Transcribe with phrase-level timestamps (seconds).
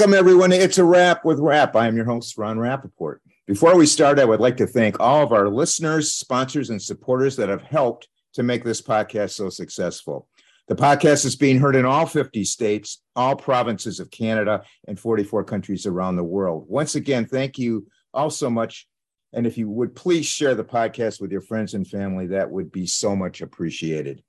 [0.00, 0.50] Welcome, everyone.
[0.50, 1.76] It's a wrap with Rap.
[1.76, 3.18] I am your host, Ron Rappaport.
[3.46, 7.36] Before we start, I would like to thank all of our listeners, sponsors, and supporters
[7.36, 10.26] that have helped to make this podcast so successful.
[10.68, 15.44] The podcast is being heard in all 50 states, all provinces of Canada, and 44
[15.44, 16.64] countries around the world.
[16.66, 18.88] Once again, thank you all so much.
[19.34, 22.72] And if you would please share the podcast with your friends and family, that would
[22.72, 24.22] be so much appreciated.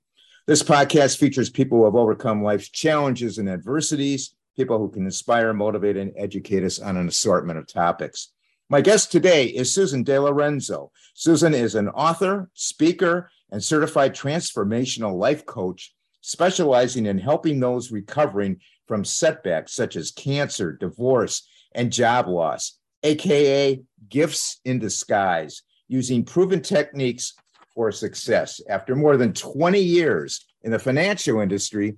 [0.46, 5.52] This podcast features people who have overcome life's challenges and adversities people who can inspire,
[5.52, 8.32] motivate, and educate us on an assortment of topics.
[8.68, 10.92] My guest today is Susan De Lorenzo.
[11.14, 18.60] Susan is an author, speaker, and certified transformational life coach, specializing in helping those recovering
[18.86, 26.62] from setbacks such as cancer, divorce, and job loss, aka gifts in disguise, using proven
[26.62, 27.34] techniques
[27.74, 28.60] for success.
[28.68, 31.96] After more than 20 years in the financial industry,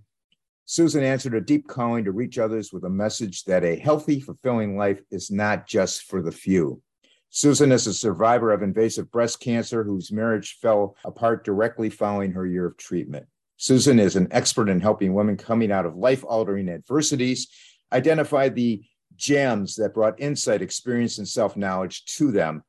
[0.66, 4.76] Susan answered a deep calling to reach others with a message that a healthy, fulfilling
[4.76, 6.80] life is not just for the few.
[7.28, 12.46] Susan is a survivor of invasive breast cancer whose marriage fell apart directly following her
[12.46, 13.26] year of treatment.
[13.56, 17.48] Susan is an expert in helping women coming out of life altering adversities
[17.92, 18.82] identify the
[19.16, 22.62] gems that brought insight, experience, and self knowledge to them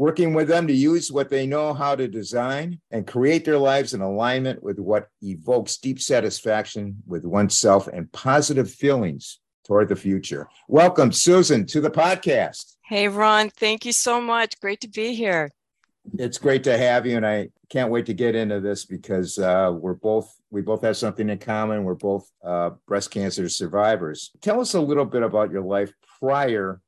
[0.00, 3.92] working with them to use what they know how to design and create their lives
[3.92, 10.48] in alignment with what evokes deep satisfaction with oneself and positive feelings toward the future.
[10.68, 12.76] Welcome, Susan, to the podcast.
[12.82, 13.50] Hey, Ron.
[13.50, 14.58] Thank you so much.
[14.58, 15.50] Great to be here.
[16.18, 19.70] It's great to have you, and I can't wait to get into this because uh,
[19.78, 21.84] we're both we both have something in common.
[21.84, 24.30] We're both uh, breast cancer survivors.
[24.40, 26.80] Tell us a little bit about your life prior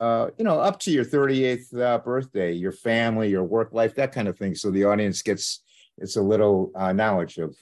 [0.00, 4.12] uh, you know, up to your 38th uh, birthday, your family, your work life, that
[4.12, 4.54] kind of thing.
[4.54, 5.62] So the audience gets
[5.96, 7.56] it's a little uh, knowledge of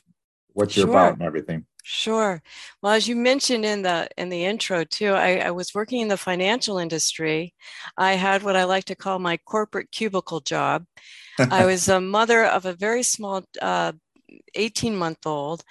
[0.52, 1.64] what you're about and everything.
[1.82, 2.42] Sure.
[2.82, 6.08] Well, as you mentioned in the in the intro too, I, I, was working in
[6.08, 7.54] the financial industry.
[7.97, 10.84] I had what I like to call my corporate cubicle job.
[11.38, 13.92] I was a mother of a very small, uh,
[14.56, 15.62] 18 month old,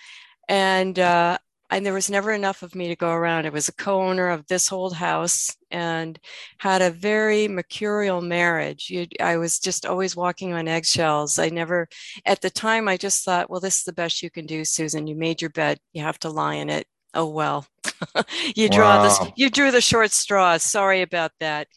[0.48, 1.38] and uh,
[1.72, 3.46] and there was never enough of me to go around.
[3.46, 6.20] I was a co-owner of this old house and
[6.60, 8.90] had a very mercurial marriage.
[8.90, 11.40] You, I was just always walking on eggshells.
[11.40, 11.88] I never,
[12.26, 15.08] at the time, I just thought, well, this is the best you can do, Susan.
[15.08, 15.80] You made your bed.
[15.94, 16.88] You have to lie in it.
[17.16, 17.66] Oh well,
[18.56, 19.04] you draw wow.
[19.04, 19.32] this.
[19.38, 20.58] You drew the short straw.
[20.58, 21.70] Sorry about that,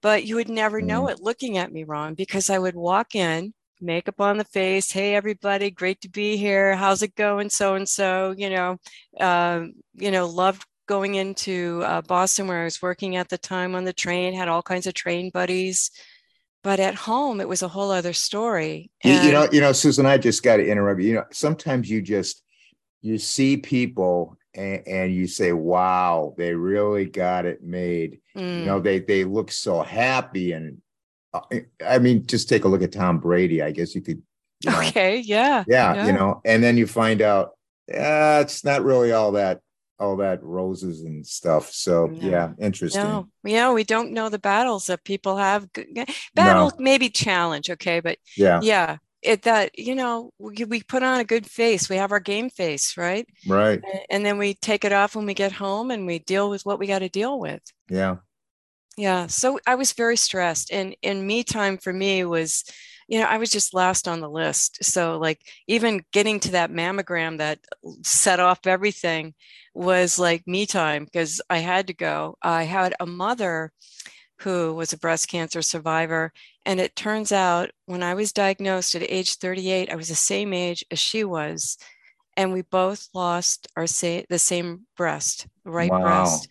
[0.00, 0.86] but you would never mm.
[0.86, 4.90] know it looking at me, Ron, because I would walk in makeup on the face.
[4.90, 6.74] Hey, everybody, great to be here.
[6.74, 7.50] How's it going?
[7.50, 8.78] So and so, you know,
[9.20, 13.74] uh, you know, loved going into uh, Boston where I was working at the time
[13.74, 14.34] on the train.
[14.34, 15.90] Had all kinds of train buddies,
[16.62, 18.90] but at home it was a whole other story.
[19.02, 21.08] And- you, you know, you know, Susan, I just got to interrupt you.
[21.08, 22.42] You know, sometimes you just
[23.02, 28.60] you see people and, and, you say, "Wow, they really got it made." Mm.
[28.60, 28.84] You know, mm.
[28.84, 30.80] they they look so happy and
[31.84, 33.62] I mean, just take a look at Tom Brady.
[33.62, 34.22] I guess you could.
[34.64, 35.18] You know, okay.
[35.18, 35.94] Yeah, yeah.
[35.94, 36.06] Yeah.
[36.06, 37.52] You know, and then you find out,
[37.88, 39.60] yeah, it's not really all that
[39.98, 41.70] all that roses and stuff.
[41.70, 42.28] So no.
[42.28, 43.02] yeah, interesting.
[43.02, 45.68] No, yeah, we don't know the battles that people have.
[46.34, 46.72] Battle no.
[46.78, 51.24] maybe challenge, okay, but yeah, yeah, it that you know we, we put on a
[51.24, 51.88] good face.
[51.88, 53.26] We have our game face, right?
[53.46, 53.82] Right.
[53.84, 56.64] And, and then we take it off when we get home, and we deal with
[56.64, 57.62] what we got to deal with.
[57.88, 58.16] Yeah
[58.96, 62.64] yeah so i was very stressed and and me time for me was
[63.08, 66.70] you know i was just last on the list so like even getting to that
[66.70, 69.34] mammogram that uh, set off everything
[69.74, 73.72] was like me time because i had to go i had a mother
[74.40, 76.32] who was a breast cancer survivor
[76.66, 80.52] and it turns out when i was diagnosed at age 38 i was the same
[80.52, 81.76] age as she was
[82.36, 86.02] and we both lost our say the same breast right wow.
[86.02, 86.48] breast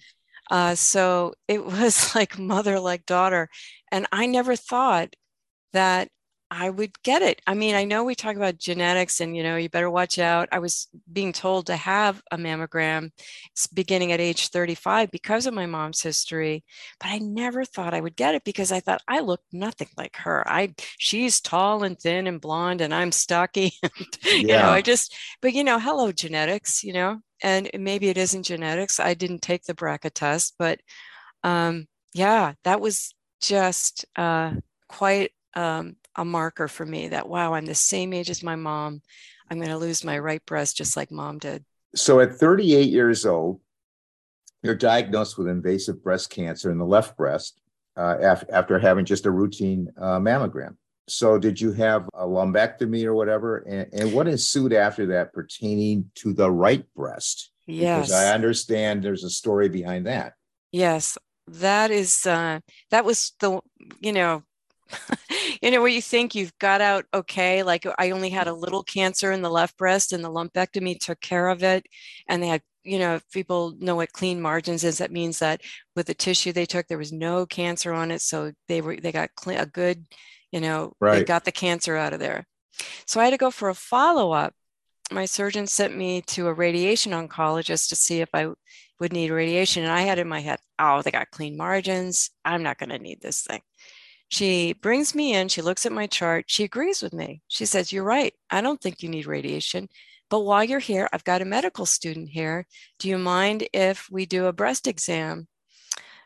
[0.53, 3.49] uh, so it was like mother like daughter.
[3.91, 5.15] And I never thought
[5.73, 6.09] that
[6.51, 7.41] I would get it.
[7.47, 10.49] I mean, I know we talk about genetics and, you know, you better watch out.
[10.51, 13.09] I was being told to have a mammogram
[13.73, 16.63] beginning at age 35 because of my mom's history,
[16.99, 20.15] but I never thought I would get it because I thought I look nothing like
[20.17, 20.47] her.
[20.47, 23.73] I, she's tall and thin and blonde and I'm stocky.
[23.83, 24.37] And, yeah.
[24.39, 28.43] You know, I just, but, you know, hello, genetics, you know, and maybe it isn't
[28.43, 28.99] genetics.
[28.99, 30.79] I didn't take the BRCA test, but
[31.43, 34.53] um, yeah, that was just uh,
[34.87, 39.01] quite um, a marker for me that wow, I'm the same age as my mom.
[39.49, 41.65] I'm going to lose my right breast just like mom did.
[41.95, 43.59] So at 38 years old,
[44.63, 47.59] you're diagnosed with invasive breast cancer in the left breast
[47.97, 50.77] uh, after, after having just a routine uh, mammogram.
[51.07, 53.57] So, did you have a lumpectomy or whatever?
[53.57, 57.51] And, and what ensued after that pertaining to the right breast?
[57.67, 58.07] Yes.
[58.07, 60.33] Because I understand there's a story behind that.
[60.71, 61.17] Yes,
[61.47, 62.59] that is uh,
[62.89, 63.59] that was the
[63.99, 64.43] you know
[65.61, 68.83] you know where you think you've got out okay like i only had a little
[68.83, 71.85] cancer in the left breast and the lumpectomy took care of it
[72.27, 75.61] and they had you know if people know what clean margins is that means that
[75.95, 79.11] with the tissue they took there was no cancer on it so they were they
[79.11, 80.05] got clean, a good
[80.53, 81.19] you know right.
[81.19, 82.45] they got the cancer out of there
[83.05, 84.53] so i had to go for a follow-up
[85.11, 88.47] my surgeon sent me to a radiation oncologist to see if i
[88.99, 92.63] would need radiation and i had in my head oh they got clean margins i'm
[92.63, 93.61] not going to need this thing
[94.29, 97.43] she brings me in, she looks at my chart, she agrees with me.
[97.49, 98.33] She says, You're right.
[98.49, 99.89] I don't think you need radiation.
[100.27, 102.65] But while you're here, I've got a medical student here.
[102.97, 105.47] Do you mind if we do a breast exam?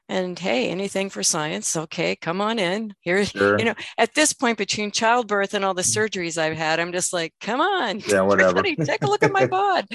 [0.10, 1.76] And hey, anything for science.
[1.76, 2.94] Okay, come on in.
[3.02, 3.60] Here, sure.
[3.60, 7.12] you know, at this point between childbirth and all the surgeries I've had, I'm just
[7.12, 8.64] like, come on, yeah, whatever.
[8.64, 9.86] take a look at my bod.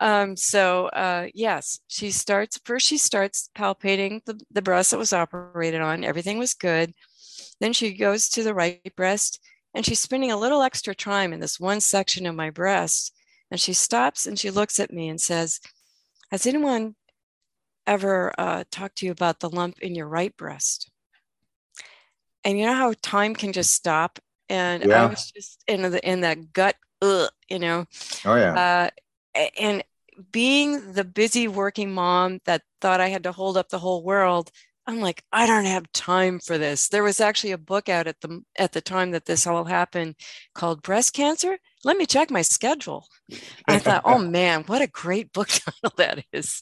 [0.00, 2.86] Um, so uh, yes, she starts first.
[2.86, 6.04] She starts palpating the, the breast that was operated on.
[6.04, 6.92] Everything was good.
[7.60, 9.40] Then she goes to the right breast
[9.74, 13.14] and she's spending a little extra time in this one section of my breast.
[13.50, 15.60] And she stops and she looks at me and says,
[16.30, 16.94] Has anyone
[17.86, 20.90] ever uh, talked to you about the lump in your right breast?
[22.44, 24.18] And you know how time can just stop?
[24.48, 25.04] And yeah.
[25.04, 27.86] I was just in the in that gut, ugh, you know.
[28.24, 28.90] Oh yeah.
[29.34, 29.82] Uh, and
[30.30, 34.50] being the busy working mom that thought I had to hold up the whole world,
[34.86, 36.88] I'm like, I don't have time for this.
[36.88, 40.16] There was actually a book out at the at the time that this all happened
[40.54, 41.58] called Breast Cancer.
[41.84, 43.06] Let me check my schedule.
[43.66, 46.60] I thought, oh man, what a great book title that is.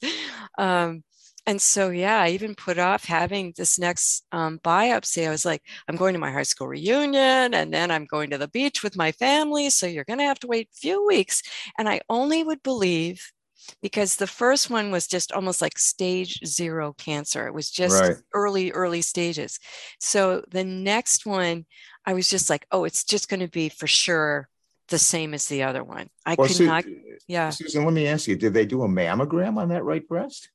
[0.57, 1.03] Um,
[1.45, 5.27] and so, yeah, I even put off having this next um, biopsy.
[5.27, 8.39] I was like, I'm going to my high school reunion and then I'm going to
[8.39, 9.69] the beach with my family.
[9.71, 11.43] So you're going to have to wait a few weeks.
[11.77, 13.33] And I only would believe
[13.81, 17.49] because the first one was just almost like stage zero cancer.
[17.49, 18.17] It was just right.
[18.35, 19.59] early, early stages.
[19.99, 21.67] So the next one,
[22.07, 24.49] I was just like, oh, it's just going to be for sure
[24.89, 26.09] the same as the other one.
[26.25, 26.85] I well, could Su- not.
[27.27, 27.51] Yeah.
[27.51, 30.51] Susan, let me ask you: Did they do a mammogram on that right breast?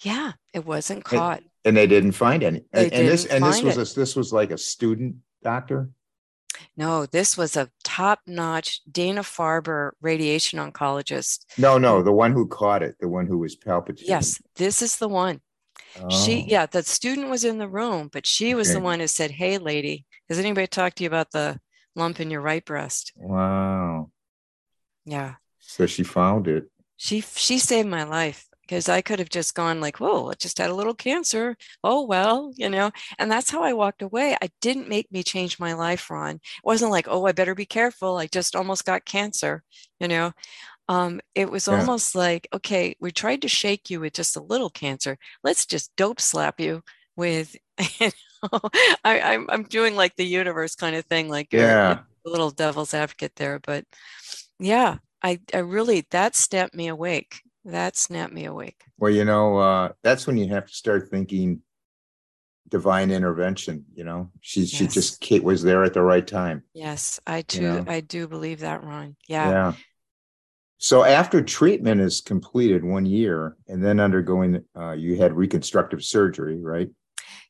[0.00, 1.38] Yeah, it wasn't caught.
[1.38, 2.64] And, and they didn't find any.
[2.72, 5.90] They and, this and this was a, this was like a student doctor.
[6.76, 11.44] No, this was a top notch Dana Farber radiation oncologist.
[11.58, 14.08] No, no, the one who caught it, the one who was palpitating.
[14.08, 15.40] Yes, this is the one.
[16.00, 16.08] Oh.
[16.08, 18.78] She, yeah, the student was in the room, but she was okay.
[18.78, 21.58] the one who said, Hey, lady, has anybody talked to you about the
[21.96, 23.12] lump in your right breast?
[23.16, 24.10] Wow.
[25.04, 25.34] Yeah.
[25.58, 26.70] So she found it.
[26.96, 30.58] She she saved my life because I could have just gone like, whoa, I just
[30.58, 31.56] had a little cancer.
[31.82, 34.36] Oh, well, you know, and that's how I walked away.
[34.40, 36.36] I didn't make me change my life, Ron.
[36.36, 38.16] It wasn't like, oh, I better be careful.
[38.16, 39.64] I just almost got cancer,
[39.98, 40.30] you know.
[40.88, 41.80] Um, it was yeah.
[41.80, 45.18] almost like, okay, we tried to shake you with just a little cancer.
[45.42, 46.84] Let's just dope slap you
[47.16, 47.56] with,
[47.98, 48.10] you
[48.52, 48.60] know,
[49.04, 52.02] I, I'm, I'm doing like the universe kind of thing, like yeah.
[52.24, 53.58] a little devil's advocate there.
[53.58, 53.84] But
[54.60, 58.82] yeah, I, I really, that stepped me awake that snapped me awake.
[58.98, 61.62] Well, you know, uh, that's when you have to start thinking
[62.68, 63.84] divine intervention.
[63.92, 64.70] You know, she yes.
[64.70, 66.62] she just Kate was there at the right time.
[66.72, 67.84] Yes, I too You know?
[67.86, 69.16] I do believe that, Ron.
[69.28, 69.50] Yeah.
[69.50, 69.72] Yeah.
[70.78, 76.58] So after treatment is completed, one year, and then undergoing, uh, you had reconstructive surgery,
[76.58, 76.88] right?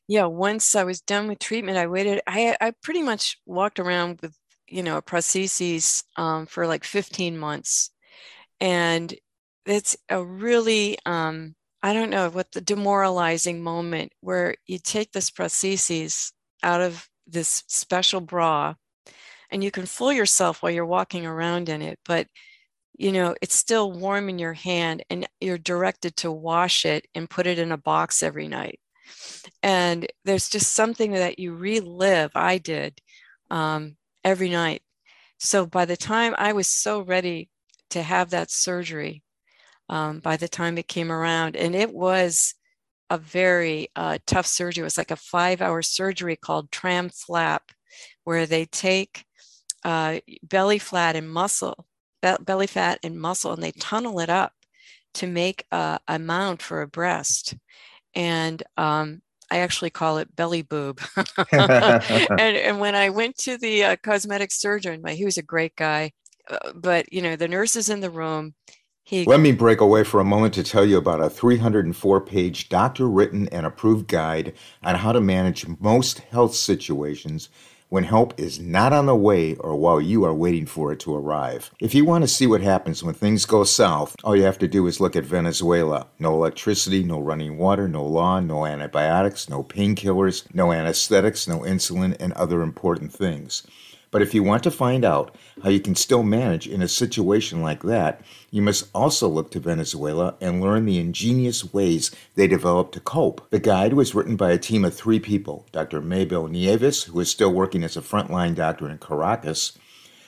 [0.09, 0.25] Yeah.
[0.25, 2.21] Once I was done with treatment, I waited.
[2.27, 4.35] I I pretty much walked around with
[4.67, 7.91] you know a prosthesis um, for like 15 months,
[8.59, 9.13] and
[9.65, 15.31] it's a really um, I don't know what the demoralizing moment where you take this
[15.31, 18.75] prosthesis out of this special bra
[19.49, 22.27] and you can fool yourself while you're walking around in it, but
[22.97, 27.29] you know, it's still warm in your hand and you're directed to wash it and
[27.29, 28.79] put it in a box every night.
[29.63, 32.31] And there's just something that you relive.
[32.35, 32.99] I did
[33.49, 34.83] um, every night.
[35.39, 37.49] So by the time I was so ready
[37.89, 39.23] to have that surgery,
[39.91, 41.55] um, by the time it came around.
[41.55, 42.55] And it was
[43.11, 44.81] a very uh, tough surgery.
[44.81, 47.71] It was like a five hour surgery called tram flap,
[48.23, 49.25] where they take
[49.83, 51.85] uh, belly fat and muscle,
[52.21, 54.53] be- belly fat and muscle, and they tunnel it up
[55.15, 57.55] to make a, a mount for a breast.
[58.15, 59.21] And um,
[59.51, 61.01] I actually call it belly boob.
[61.51, 65.75] and, and, when I went to the uh, cosmetic surgeon, my, he was a great
[65.75, 66.11] guy,
[66.49, 68.53] uh, but you know the nurses in the room
[69.03, 72.69] he- Let me break away for a moment to tell you about a 304 page
[72.69, 74.53] doctor written and approved guide
[74.83, 77.49] on how to manage most health situations
[77.89, 81.13] when help is not on the way or while you are waiting for it to
[81.13, 81.71] arrive.
[81.81, 84.67] If you want to see what happens when things go south, all you have to
[84.67, 86.07] do is look at Venezuela.
[86.17, 92.15] No electricity, no running water, no law, no antibiotics, no painkillers, no anesthetics, no insulin,
[92.17, 93.63] and other important things.
[94.11, 97.61] But if you want to find out how you can still manage in a situation
[97.61, 102.93] like that, you must also look to Venezuela and learn the ingenious ways they developed
[102.95, 103.49] to cope.
[103.51, 106.01] The guide was written by a team of three people Dr.
[106.01, 109.77] Maybell Nieves, who is still working as a frontline doctor in Caracas,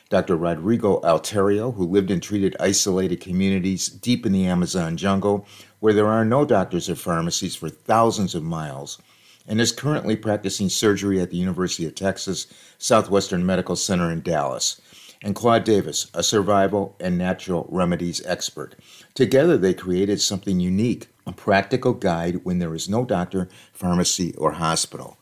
[0.10, 0.38] Dr.
[0.38, 5.46] Rodrigo Alterio, who lived and treated isolated communities deep in the Amazon jungle
[5.80, 9.02] where there are no doctors or pharmacies for thousands of miles
[9.48, 12.48] and is currently practicing surgery at the University of Texas
[12.78, 14.80] Southwestern Medical Center in Dallas,
[15.22, 18.76] and Claude Davis, a survival and natural remedies expert.
[19.14, 24.54] Together, they created something unique a practical guide when there is no doctor, pharmacy, or
[24.54, 25.18] hospital.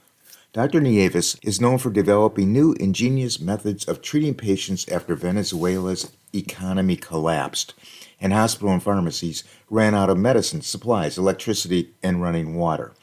[0.51, 0.82] Dr.
[0.82, 7.75] Nieves is known for developing new ingenious methods of treating patients after Venezuela's economy collapsed
[8.22, 12.94] and hospital and pharmacies ran out of medicine, supplies, electricity, and running water.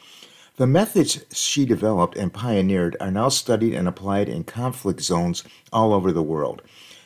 [0.59, 5.93] The methods she developed and pioneered are now studied and applied in conflict zones all
[5.93, 6.63] over the world.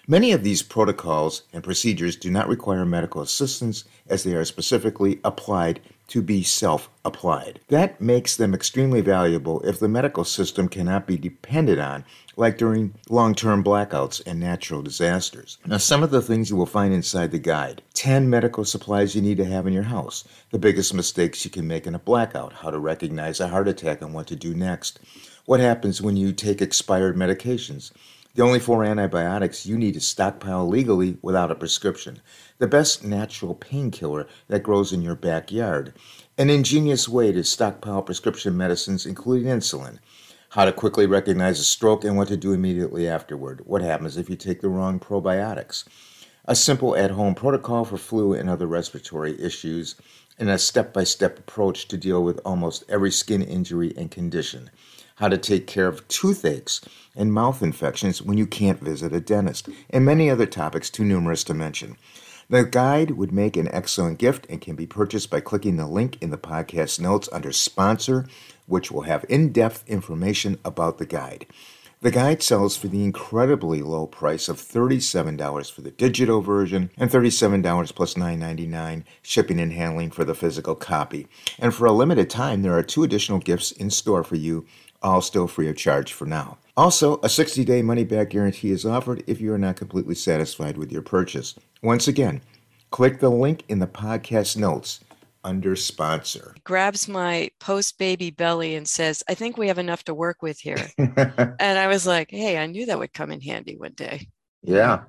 [0.09, 5.21] Many of these protocols and procedures do not require medical assistance as they are specifically
[5.23, 7.61] applied to be self applied.
[7.69, 12.05] That makes them extremely valuable if the medical system cannot be depended on,
[12.37, 15.59] like during long term blackouts and natural disasters.
[15.67, 19.23] Now, some of the things you will find inside the guide 10 medical supplies you
[19.23, 22.53] need to have in your house, the biggest mistakes you can make in a blackout,
[22.53, 24.99] how to recognize a heart attack and what to do next,
[25.45, 27.93] what happens when you take expired medications.
[28.35, 32.23] The only four antibiotics you need to stockpile legally without a prescription.
[32.57, 35.93] The best natural painkiller that grows in your backyard,
[36.39, 39.99] an ingenious way to stockpile prescription medicines, including insulin,
[40.49, 44.31] how to quickly recognize a stroke and what to do immediately afterward, what happens if
[44.31, 45.85] you take the wrong probiotics,
[46.47, 49.95] a simple at home protocol for flu and other respiratory issues,
[50.39, 54.71] and a step by step approach to deal with almost every skin injury and condition
[55.23, 56.81] how to take care of toothaches
[57.15, 61.45] and mouth infections when you can't visit a dentist, and many other topics too numerous
[61.45, 61.97] to mention.
[62.51, 66.19] The guide would make an excellent gift and can be purchased by clicking the link
[66.21, 68.27] in the podcast notes under sponsor,
[68.67, 71.47] which will have in depth information about the guide.
[72.01, 77.09] The guide sells for the incredibly low price of $37 for the digital version and
[77.09, 81.29] $37 plus $9.99 shipping and handling for the physical copy.
[81.61, 84.67] And for a limited time, there are two additional gifts in store for you,
[85.03, 86.59] all still free of charge for now.
[86.77, 90.79] Also, a 60 day money back guarantee is offered if you are not completely satisfied
[90.79, 91.55] with your purchase.
[91.83, 92.41] Once again,
[92.91, 95.01] click the link in the podcast notes
[95.45, 96.55] under sponsor.
[96.65, 100.59] Grabs my post baby belly and says, I think we have enough to work with
[100.59, 100.89] here.
[100.99, 104.29] and I was like, hey, I knew that would come in handy one day.
[104.63, 105.05] Yeah.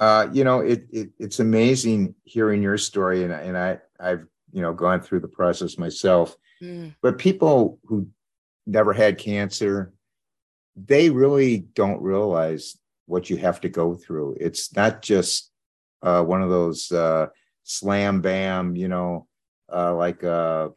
[0.00, 4.60] Uh, you know, it, it it's amazing hearing your story, and, and I I've you
[4.60, 6.36] know gone through the process myself.
[6.60, 6.94] Mm.
[7.00, 8.08] But people who
[8.66, 9.92] never had cancer,
[10.76, 14.36] they really don't realize what you have to go through.
[14.40, 15.50] It's not just
[16.02, 17.28] uh, one of those uh,
[17.62, 19.26] slam bam, you know,
[19.72, 20.70] uh, like a,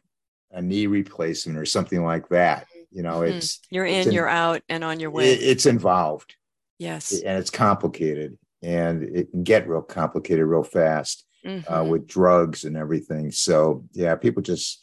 [0.50, 2.66] a, knee replacement or something like that.
[2.90, 3.36] You know, mm-hmm.
[3.36, 5.32] it's you're in, it's you're out, and on your way.
[5.32, 6.34] It, it's involved.
[6.78, 11.88] Yes, and it's complicated, and it can get real complicated real fast uh, mm-hmm.
[11.88, 13.30] with drugs and everything.
[13.30, 14.82] So yeah, people just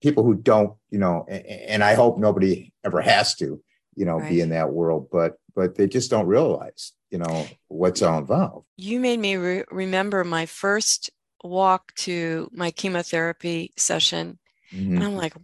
[0.00, 3.62] people who don't, you know, and, and I hope nobody ever has to
[4.00, 4.30] you know, right.
[4.30, 8.66] be in that world, but but they just don't realize, you know, what's all involved.
[8.76, 11.10] You made me re- remember my first
[11.42, 14.38] walk to my chemotherapy session,
[14.72, 14.94] mm-hmm.
[14.94, 15.34] and I'm like,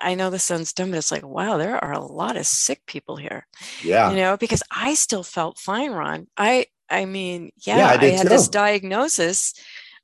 [0.00, 2.86] I know this sounds dumb, but it's like, wow, there are a lot of sick
[2.86, 3.46] people here.
[3.82, 6.28] Yeah, you know, because I still felt fine, Ron.
[6.36, 8.28] I I mean, yeah, yeah I, I, had too.
[8.28, 9.54] this diagnosis,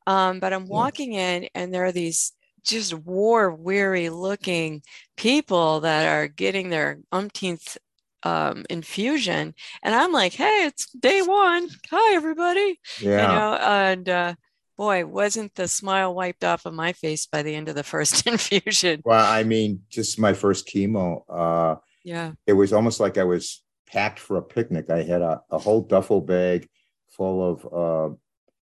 [0.06, 1.30] um, but I'm walking yeah.
[1.30, 2.32] in, and there are these
[2.64, 4.82] just war weary looking
[5.16, 7.76] people that are getting their umpteenth
[8.22, 11.68] um, infusion, and I'm like, "Hey, it's day one.
[11.90, 13.10] Hi, everybody." Yeah.
[13.20, 14.34] You know, and uh,
[14.76, 18.26] boy, wasn't the smile wiped off of my face by the end of the first
[18.26, 19.02] infusion.
[19.04, 21.22] Well, I mean, just my first chemo.
[21.28, 22.32] Uh, yeah.
[22.46, 24.90] It was almost like I was packed for a picnic.
[24.90, 26.68] I had a, a whole duffel bag
[27.10, 28.14] full of uh,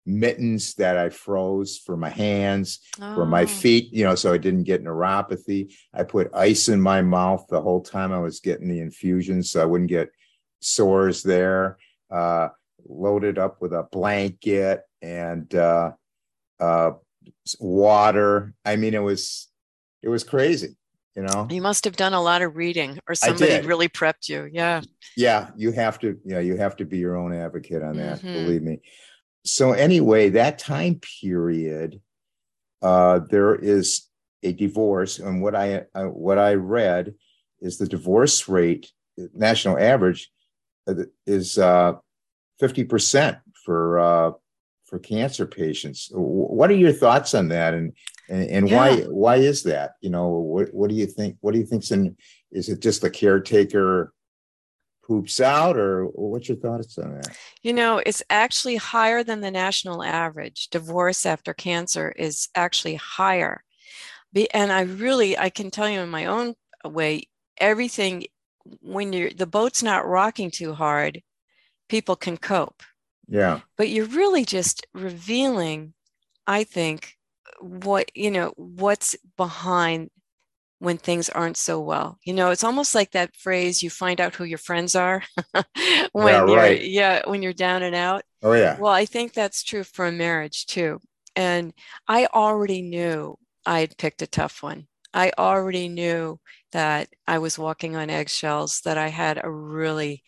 [0.07, 3.15] mittens that I froze for my hands, oh.
[3.15, 3.47] for my oh.
[3.47, 5.73] feet, you know, so I didn't get neuropathy.
[5.95, 9.63] I put ice in my mouth the whole time I was getting the infusion so
[9.63, 10.11] I wouldn't get
[10.61, 11.79] sores there.
[12.11, 12.49] Uh,
[12.89, 15.93] loaded up with a blanket and uh,
[16.59, 16.93] uh,
[17.59, 18.55] water.
[18.65, 19.49] I mean, it was
[20.03, 20.77] it was crazy.
[21.17, 24.49] you know you must have done a lot of reading or somebody really prepped you
[24.53, 24.81] yeah
[25.17, 28.33] yeah you have to yeah you have to be your own advocate on that mm-hmm.
[28.33, 28.81] believe me
[29.45, 32.01] so anyway that time period
[32.83, 34.09] uh there is
[34.43, 37.15] a divorce and what i uh, what i read
[37.61, 38.91] is the divorce rate
[39.35, 40.31] national average
[40.89, 40.95] uh,
[41.27, 41.93] is uh
[42.61, 44.33] 50% for uh
[44.91, 46.11] for cancer patients.
[46.13, 47.73] What are your thoughts on that?
[47.73, 47.93] And
[48.29, 48.77] and, and yeah.
[48.77, 49.93] why why is that?
[50.01, 52.17] You know what what do you think what do you think's in
[52.51, 54.13] is it just the caretaker
[55.11, 57.37] poops out or what's your thoughts on that?
[57.63, 60.69] You know it's actually higher than the national average.
[60.69, 63.65] Divorce after cancer is actually higher.
[64.55, 67.25] And i really i can tell you in my own way
[67.59, 68.27] everything
[68.81, 71.23] when you're the boat's not rocking too hard
[71.89, 72.85] people can cope.
[73.27, 73.61] Yeah.
[73.77, 75.93] But you're really just revealing
[76.47, 77.17] i think
[77.61, 80.11] what you know what's behind
[80.81, 82.19] when things aren't so well.
[82.25, 85.23] You know it's almost like that phrase you find out who your friends are
[86.13, 88.23] when yeah, you're yeah when you're down and out.
[88.43, 88.77] Oh yeah.
[88.81, 90.99] Well i think that's true for a marriage too
[91.37, 91.73] and
[92.09, 94.89] i already knew i had picked a tough one.
[95.13, 96.41] I already knew
[96.73, 100.23] that i was walking on eggshells that i had a really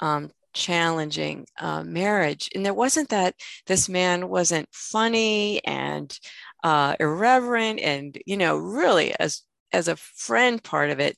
[0.00, 3.34] um, challenging uh, marriage and it wasn't that
[3.66, 6.18] this man wasn't funny and
[6.62, 9.42] uh, irreverent and you know really as
[9.74, 11.16] as a friend part of it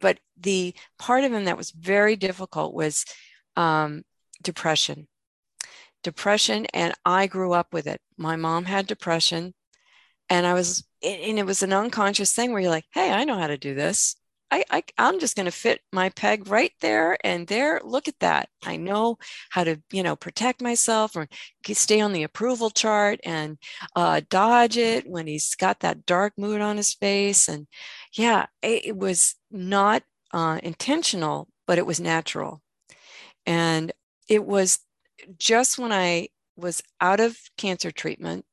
[0.00, 3.04] but the part of him that was very difficult was
[3.56, 4.02] um,
[4.42, 5.06] depression.
[6.02, 8.00] Depression and i grew up with it.
[8.18, 9.54] My mom had depression
[10.30, 13.38] and i was and it was an unconscious thing where you're like hey i know
[13.38, 14.16] how to do this
[14.50, 17.80] I, I I'm just going to fit my peg right there and there.
[17.82, 18.48] Look at that.
[18.64, 19.16] I know
[19.50, 21.28] how to, you know, protect myself or
[21.72, 23.58] stay on the approval chart and
[23.96, 27.48] uh, dodge it when he's got that dark mood on his face.
[27.48, 27.66] And
[28.12, 30.02] yeah, it, it was not
[30.32, 32.62] uh, intentional, but it was natural.
[33.46, 33.92] And
[34.28, 34.78] it was
[35.38, 38.44] just when I was out of cancer treatment,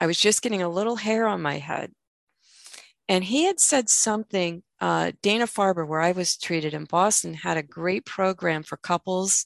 [0.00, 1.92] I was just getting a little hair on my head.
[3.08, 7.56] And he had said something uh, Dana Farber, where I was treated in Boston, had
[7.56, 9.44] a great program for couples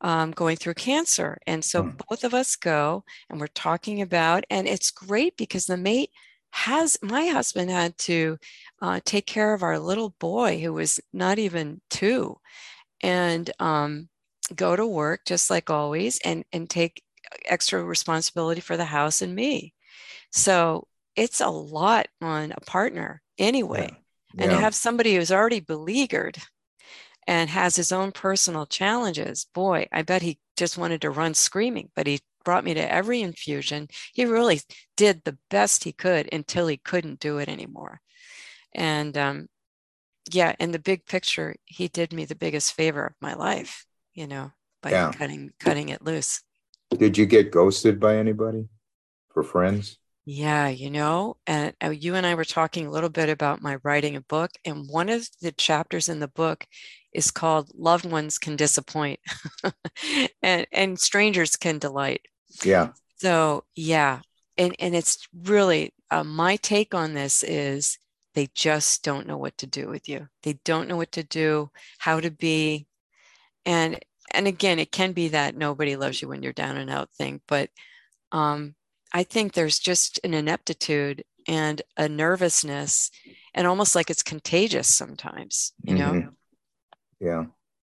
[0.00, 1.38] um, going through cancer.
[1.46, 2.00] And so mm.
[2.08, 6.10] both of us go and we're talking about, and it's great because the mate
[6.50, 8.36] has, my husband had to
[8.82, 12.36] uh, take care of our little boy who was not even two
[13.02, 14.08] and um,
[14.54, 17.02] go to work just like always and, and take
[17.46, 19.72] extra responsibility for the house and me.
[20.32, 23.88] So it's a lot on a partner anyway.
[23.90, 23.98] Yeah
[24.38, 26.38] and to have somebody who's already beleaguered
[27.26, 31.88] and has his own personal challenges boy i bet he just wanted to run screaming
[31.94, 33.88] but he brought me to every infusion.
[34.12, 34.60] He really
[34.96, 38.00] did the best he could until he couldn't do it anymore.
[38.74, 39.48] And um,
[40.32, 44.26] yeah in the big picture he did me the biggest favor of my life you
[44.26, 44.50] know
[44.82, 45.12] by yeah.
[45.12, 46.42] cutting cutting it loose.
[46.96, 48.68] Did you get ghosted by anybody?
[49.32, 53.28] For friends yeah, you know, and uh, you and I were talking a little bit
[53.28, 56.66] about my writing a book, and one of the chapters in the book
[57.12, 59.20] is called "Loved Ones Can Disappoint,"
[60.42, 62.22] and and strangers can delight.
[62.64, 62.92] Yeah.
[63.16, 64.20] So yeah,
[64.56, 67.98] and and it's really uh, my take on this is
[68.34, 70.28] they just don't know what to do with you.
[70.42, 72.86] They don't know what to do, how to be,
[73.66, 73.98] and
[74.32, 77.42] and again, it can be that nobody loves you when you're down and out thing,
[77.46, 77.68] but
[78.32, 78.74] um,
[79.14, 83.12] I think there's just an ineptitude and a nervousness
[83.54, 86.12] and almost like it's contagious sometimes, you know?
[86.12, 86.28] Mm-hmm.
[87.20, 87.44] Yeah.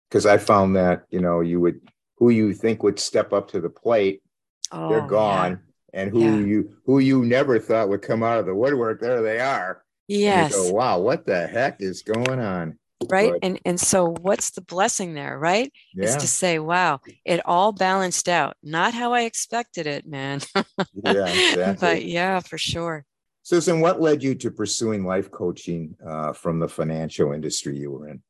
[0.09, 1.81] Cause I found that, you know, you would,
[2.15, 4.23] who you think would step up to the plate,
[4.71, 5.51] oh, they're gone.
[5.51, 5.99] Yeah.
[6.01, 6.45] And who yeah.
[6.45, 9.83] you, who you never thought would come out of the woodwork, there they are.
[10.07, 10.55] Yes.
[10.55, 12.79] Go, wow, what the heck is going on?
[13.11, 13.31] Right?
[13.33, 15.71] But, and and so what's the blessing there right?
[15.93, 16.05] Yeah.
[16.05, 18.55] is to say wow it all balanced out.
[18.63, 20.41] Not how i expected it man.
[21.03, 21.75] Yeah exactly.
[21.79, 23.05] but yeah for sure.
[23.43, 28.09] Susan what led you to pursuing life coaching uh, from the financial industry you were
[28.09, 28.21] in?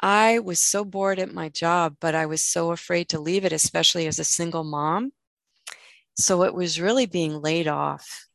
[0.00, 3.52] I was so bored at my job but i was so afraid to leave it
[3.52, 5.12] especially as a single mom.
[6.18, 8.26] So it was really being laid off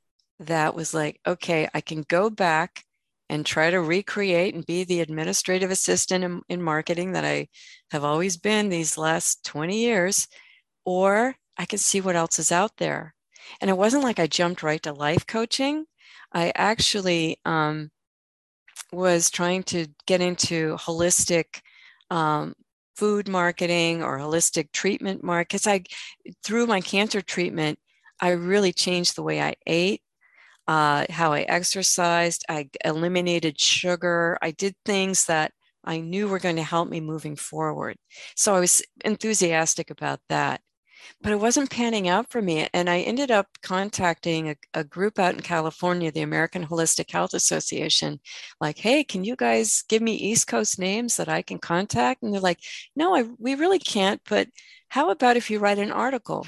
[0.42, 2.84] that was like okay i can go back
[3.32, 7.48] and try to recreate and be the administrative assistant in, in, marketing that I
[7.90, 10.28] have always been these last 20 years,
[10.84, 13.16] or I could see what else is out there.
[13.62, 15.86] And it wasn't like I jumped right to life coaching.
[16.34, 17.90] I actually um,
[18.92, 21.62] was trying to get into holistic
[22.10, 22.54] um,
[22.98, 25.66] food marketing or holistic treatment markets.
[25.66, 25.84] I
[26.44, 27.80] through my cancer treatment,
[28.20, 30.02] I really changed the way I ate
[30.72, 32.46] uh, how I exercised.
[32.48, 34.38] I eliminated sugar.
[34.42, 35.52] I did things that
[35.84, 37.98] I knew were going to help me moving forward.
[38.38, 40.62] So I was enthusiastic about that.
[41.22, 42.70] But it wasn't panning out for me.
[42.74, 47.34] And I ended up contacting a, a, group out in California, the American Holistic Health
[47.34, 48.22] Association,
[48.62, 52.24] like, hey, can you guys give me East Coast names that I can contact?
[52.24, 52.60] And they're like,
[52.96, 54.22] no, I, we really can't.
[54.30, 54.48] But
[54.88, 56.48] how about if you write an article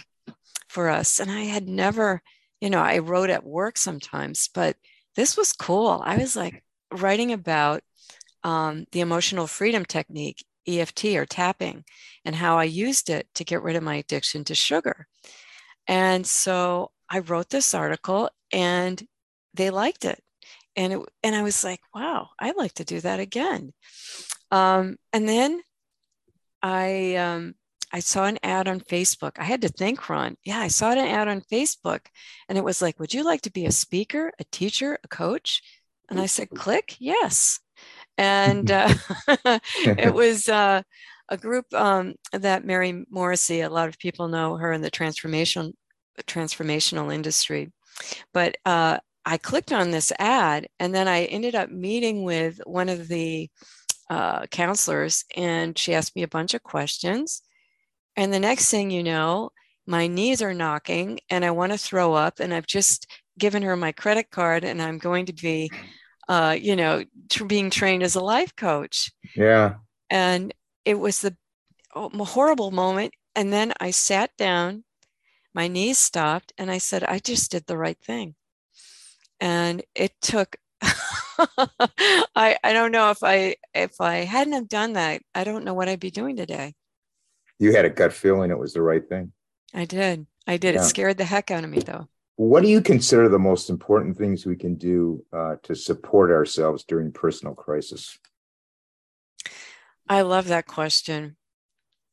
[0.69, 1.19] for us?
[1.19, 2.21] And I had never,
[2.63, 4.77] you know, I wrote at work sometimes, but
[5.17, 6.01] this was cool.
[6.01, 7.83] I was like writing about
[8.41, 11.83] um, the emotional freedom technique, EFT or tapping,
[12.23, 15.07] and how I used it to get rid of my addiction to sugar.
[15.89, 19.05] And so I wrote this article and
[19.53, 20.23] they liked it.
[20.77, 23.73] And it, and I was like, wow, I'd like to do that again.
[24.51, 25.61] Um, and then
[26.61, 27.55] I um,
[27.93, 29.33] I saw an ad on Facebook.
[29.37, 30.35] I had to think, Ron.
[30.43, 32.07] Yeah, I saw an ad on Facebook,
[32.49, 35.61] and it was like, "Would you like to be a speaker, a teacher, a coach?"
[36.09, 37.59] And I said, "Click, yes."
[38.17, 38.93] and uh,
[39.85, 40.81] it was uh,
[41.29, 43.61] a group um, that Mary Morrissey.
[43.61, 45.73] A lot of people know her in the transformation
[46.27, 47.71] transformational industry,
[48.33, 52.89] but uh, I clicked on this ad, and then I ended up meeting with one
[52.89, 53.49] of the
[54.09, 57.41] uh, counselors, and she asked me a bunch of questions.
[58.15, 59.51] And the next thing you know,
[59.85, 63.75] my knees are knocking, and I want to throw up, and I've just given her
[63.75, 65.69] my credit card, and I'm going to be
[66.27, 69.11] uh, you know, tr- being trained as a life coach.
[69.35, 69.75] Yeah.
[70.09, 70.53] And
[70.85, 71.35] it was the
[71.95, 73.13] oh, horrible moment.
[73.35, 74.83] And then I sat down,
[75.53, 78.35] my knees stopped, and I said, I just did the right thing.
[79.39, 80.55] And it took
[82.35, 85.73] I, I don't know if I if I hadn't have done that, I don't know
[85.73, 86.75] what I'd be doing today.
[87.63, 89.31] You had a gut feeling it was the right thing.
[89.73, 90.27] I did.
[90.45, 90.75] I did.
[90.75, 90.81] Yeah.
[90.81, 92.09] It scared the heck out of me though.
[92.35, 96.83] What do you consider the most important things we can do uh, to support ourselves
[96.83, 98.19] during personal crisis?
[100.09, 101.37] I love that question.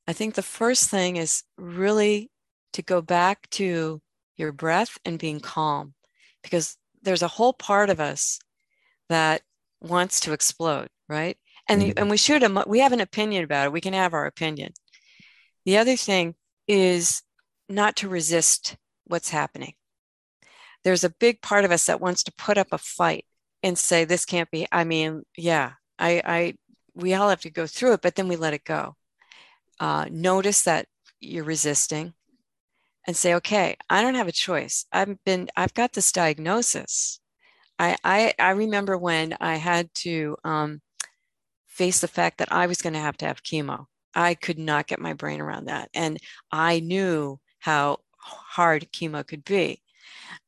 [0.07, 2.31] I think the first thing is really
[2.75, 4.01] to go back to
[4.37, 5.95] your breath and being calm
[6.45, 8.39] because there's a whole part of us
[9.09, 9.43] that
[9.81, 11.37] wants to explode, right?
[11.69, 11.99] And, mm-hmm.
[11.99, 13.73] and we should, we have an opinion about it.
[13.73, 14.75] We can have our opinion.
[15.65, 16.35] The other thing
[16.67, 17.23] is
[17.69, 19.75] not to resist what's happening.
[20.85, 23.27] There's a big part of us that wants to put up a fight
[23.63, 26.55] and say this can't be i mean yeah i i
[26.95, 28.97] we all have to go through it but then we let it go.
[29.79, 30.87] Uh, notice that
[31.21, 32.13] you're resisting
[33.07, 34.87] and say okay i don't have a choice.
[34.93, 37.21] I've been i've got this diagnosis.
[37.79, 40.81] I i, I remember when i had to um,
[41.67, 44.87] face the fact that i was going to have to have chemo i could not
[44.87, 46.19] get my brain around that and
[46.51, 49.81] i knew how hard chemo could be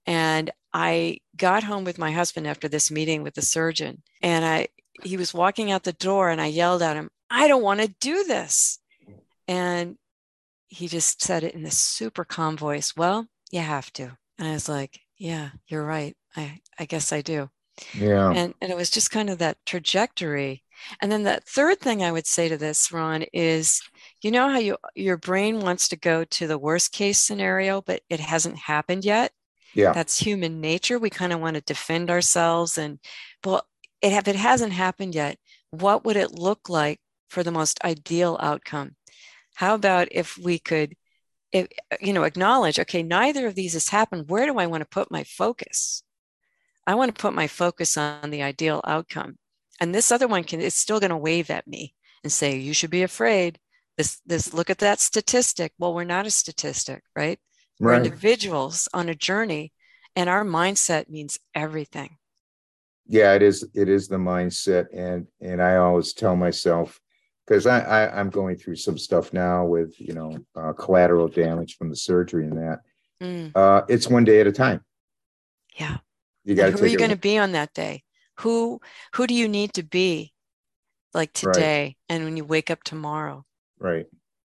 [0.07, 4.69] and I got home with my husband after this meeting with the surgeon, and I
[5.03, 7.95] he was walking out the door, and I yelled at him, "I don't want to
[8.01, 8.79] do this,"
[9.47, 9.97] and
[10.69, 12.95] he just said it in this super calm voice.
[12.97, 16.17] Well, you have to, and I was like, "Yeah, you're right.
[16.37, 17.51] I I guess I do."
[17.95, 18.31] Yeah.
[18.31, 20.65] And and it was just kind of that trajectory.
[21.01, 23.83] And then the third thing I would say to this, Ron, is
[24.23, 28.03] you know how you your brain wants to go to the worst case scenario, but
[28.09, 29.33] it hasn't happened yet?
[29.75, 29.93] Yeah.
[29.93, 30.99] That's human nature.
[30.99, 32.99] We kind of want to defend ourselves and
[33.43, 33.65] but
[34.01, 35.39] it, if it hasn't happened yet
[35.73, 38.95] what would it look like for the most ideal outcome?
[39.55, 40.95] How about if we could
[41.51, 41.67] if,
[42.01, 44.29] you know acknowledge okay neither of these has happened.
[44.29, 46.03] Where do i want to put my focus?
[46.87, 49.39] I want to put my focus on the ideal outcome
[49.81, 52.73] and this other one can it's still going to wave at me and say you
[52.73, 53.59] should be afraid
[53.97, 57.39] this this look at that statistic well we're not a statistic right
[57.83, 59.73] we're individuals on a journey,
[60.15, 62.17] and our mindset means everything.
[63.07, 63.69] Yeah, it is.
[63.75, 67.01] It is the mindset, and and I always tell myself
[67.45, 71.77] because I, I am going through some stuff now with you know uh, collateral damage
[71.77, 72.81] from the surgery and that.
[73.21, 73.53] Mm.
[73.55, 74.85] Uh, it's one day at a time.
[75.77, 75.99] Yeah.
[76.45, 76.73] You got.
[76.73, 78.05] Who are you going to be on that day?
[78.43, 78.81] Who
[79.15, 80.33] who do you need to be,
[81.15, 81.97] like today, right.
[82.09, 83.45] and when you wake up tomorrow?
[83.79, 84.07] Right.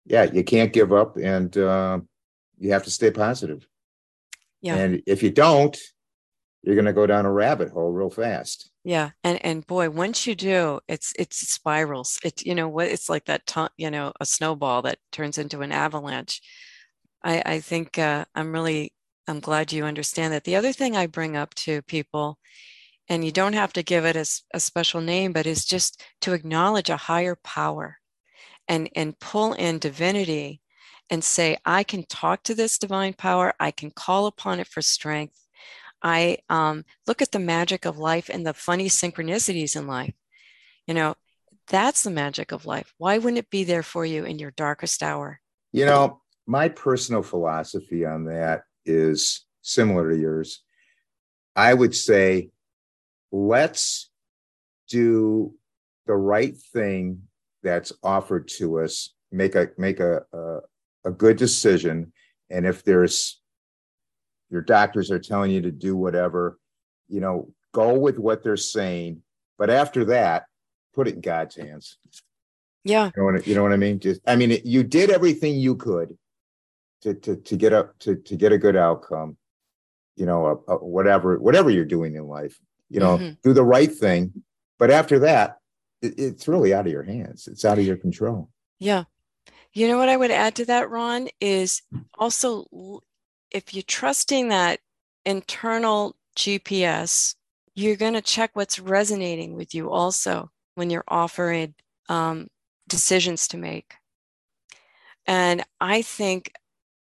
[0.05, 2.01] Yeah, you can't give up, and uh,
[2.59, 3.67] you have to stay positive.
[4.61, 4.77] Yeah.
[4.77, 5.79] And if you don't,
[6.63, 8.71] you're going to go down a rabbit hole real fast.
[8.85, 12.19] Yeah, and and boy, once you do, it's it's spirals.
[12.25, 13.47] It's you know what it's like that.
[13.47, 16.41] T- you know, a snowball that turns into an avalanche.
[17.23, 18.93] I I think uh, I'm really
[19.27, 20.45] I'm glad you understand that.
[20.45, 22.39] The other thing I bring up to people,
[23.09, 26.33] and you don't have to give it a, a special name, but it's just to
[26.33, 27.99] acknowledge a higher power,
[28.69, 30.61] and and pull in divinity
[31.11, 34.81] and say, I can talk to this divine power, I can call upon it for
[34.81, 35.39] strength.
[36.03, 40.15] I um, look at the magic of life and the funny synchronicities in life.
[40.87, 41.15] You know,
[41.69, 42.93] that's the magic of life.
[42.99, 45.41] Why wouldn't it be there for you in your darkest hour?
[45.73, 50.63] You know, my personal philosophy on that is similar to yours.
[51.57, 52.51] I would say,
[53.35, 54.11] let's
[54.89, 55.55] do
[56.07, 57.23] the right thing
[57.63, 59.13] that's offered to us.
[59.33, 60.59] Make a make a a,
[61.07, 62.13] a good decision,
[62.51, 63.41] and if there's
[64.51, 66.59] your doctors are telling you to do whatever,
[67.09, 69.23] you know, go with what they're saying.
[69.59, 70.45] But after that,
[70.95, 71.99] put it in God's hands.
[72.85, 73.07] Yeah.
[73.17, 73.99] You know what, you know what I mean?
[73.99, 76.17] Just, I mean, you did everything you could
[77.03, 79.37] to, to, to get up to, to get a good outcome,
[80.17, 83.35] you know, a, a whatever, whatever you're doing in life, you know, mm-hmm.
[83.43, 84.33] do the right thing.
[84.79, 85.59] But after that,
[86.03, 87.49] it, it's really out of your hands.
[87.49, 88.51] It's out of your control.
[88.79, 89.05] Yeah.
[89.73, 91.83] You know what I would add to that, Ron, is
[92.19, 93.01] also
[93.51, 94.81] if you're trusting that
[95.25, 97.35] internal GPS,
[97.75, 101.75] you're going to check what's resonating with you also when you're offering
[102.09, 102.49] um,
[102.89, 103.95] decisions to make.
[105.27, 106.53] And I think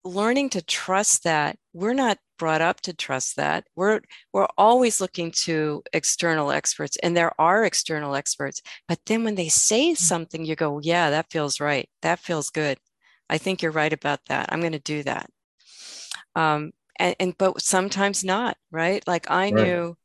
[0.04, 3.64] learning to trust that we're not brought up to trust that.
[3.76, 4.00] We're
[4.32, 9.48] we're always looking to external experts and there are external experts but then when they
[9.48, 9.96] say mm.
[9.96, 11.88] something you go yeah that feels right.
[12.02, 12.78] That feels good.
[13.28, 14.52] I think you're right about that.
[14.52, 15.30] I'm going to do that.
[16.36, 19.02] Um, and, and, but sometimes not right?
[19.06, 19.54] Like i right.
[19.54, 19.96] knew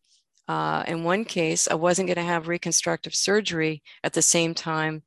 [0.48, 5.04] uh, in one case i wasn't going to have reconstructive surgery at the same time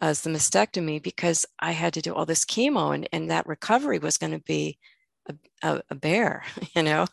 [0.00, 3.98] as the mastectomy because i had to do all this chemo and, and that recovery
[3.98, 4.78] was going to be
[5.28, 7.06] a, a, a, bear you know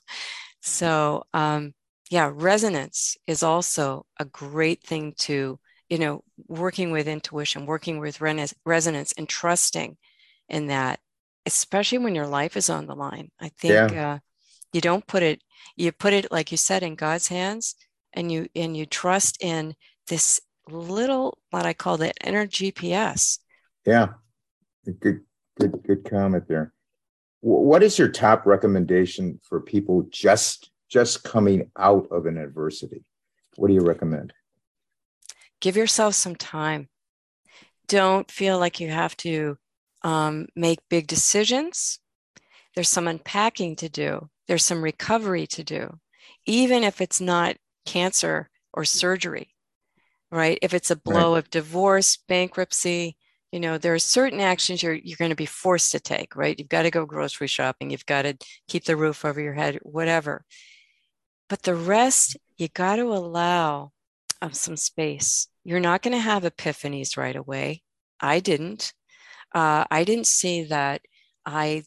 [0.62, 1.74] so um,
[2.10, 8.22] yeah resonance is also a great thing to you know working with intuition working with
[8.22, 9.98] resonance and trusting
[10.48, 11.00] in that
[11.50, 13.32] especially when your life is on the line.
[13.40, 14.14] I think yeah.
[14.14, 14.20] uh,
[14.72, 15.42] you don't put it,
[15.76, 17.76] you put it, like you said, in God's hands
[18.14, 19.76] and you, and you trust in
[20.08, 23.40] this little, what I call the inner GPS.
[23.86, 24.10] Yeah.
[24.86, 25.22] Good,
[25.60, 26.74] good, good comment there.
[27.42, 33.04] What is your top recommendation for people just, just coming out of an adversity?
[33.56, 34.34] What do you recommend?
[35.62, 36.90] Give yourself some time.
[37.88, 39.58] Don't feel like you have to
[40.04, 42.00] um, make big decisions.
[42.76, 44.30] There's some unpacking to do.
[44.48, 46.00] There's some recovery to do,
[46.46, 49.56] even if it's not cancer or surgery,
[50.32, 50.58] right?
[50.62, 51.40] If it's a blow right.
[51.40, 53.18] of divorce, bankruptcy,
[53.52, 56.58] you know, there are certain actions you're you're going to be forced to take, right?
[56.58, 59.80] You've got to go grocery shopping, you've got to keep the roof over your head,
[59.84, 60.46] whatever.
[61.50, 63.92] But the rest, you got to allow
[64.42, 65.48] um, some space.
[65.64, 67.82] You're not going to have epiphanies right away.
[68.22, 68.94] I didn't
[69.54, 71.02] uh, I didn't see that
[71.46, 71.84] I,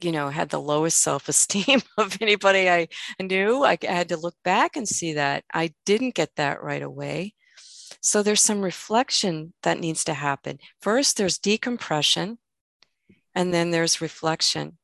[0.00, 2.88] you know, had the lowest self esteem of anybody I
[3.20, 3.64] knew.
[3.64, 7.34] I had to look back and see that I didn't get that right away.
[8.00, 10.58] So there's some reflection that needs to happen.
[10.80, 12.38] First, there's decompression,
[13.34, 14.78] and then there's reflection.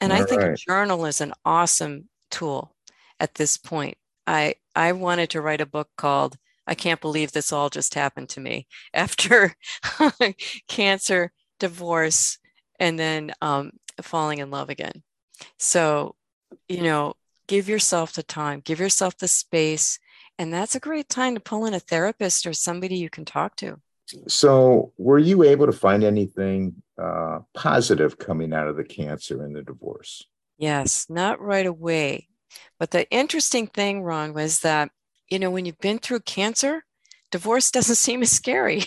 [0.00, 0.52] And All I think right.
[0.52, 2.74] a journal is an awesome tool
[3.18, 3.96] at this point.
[4.26, 8.28] I I wanted to write a book called I can't believe this all just happened
[8.30, 9.54] to me after
[10.68, 12.38] cancer, divorce,
[12.78, 15.02] and then um, falling in love again.
[15.58, 16.14] So,
[16.68, 17.14] you know,
[17.48, 19.98] give yourself the time, give yourself the space.
[20.38, 23.56] And that's a great time to pull in a therapist or somebody you can talk
[23.56, 23.80] to.
[24.26, 29.54] So, were you able to find anything uh, positive coming out of the cancer and
[29.54, 30.24] the divorce?
[30.58, 32.28] Yes, not right away.
[32.78, 34.90] But the interesting thing, Ron, was that
[35.30, 36.84] you know, when you've been through cancer,
[37.30, 38.82] divorce doesn't seem as scary.